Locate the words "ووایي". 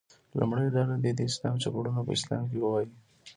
2.59-2.89